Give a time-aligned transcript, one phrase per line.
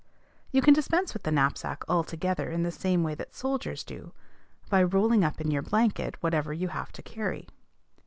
[0.51, 4.13] You can dispense with the knapsack altogether in the same way that soldiers do,
[4.67, 7.47] by rolling up in your blanket whatever you have to carry.